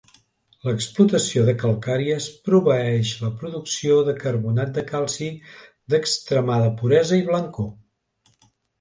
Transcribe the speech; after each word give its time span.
L'explotació 0.67 1.43
de 1.49 1.53
calcàries 1.63 2.29
proveeix 2.49 3.13
la 3.27 3.31
producció 3.43 4.01
de 4.09 4.17
carbonat 4.27 4.75
de 4.81 4.87
calci 4.91 5.31
d'extremada 5.95 6.77
puresa 6.83 7.25
i 7.25 7.33
blancor. 7.33 7.75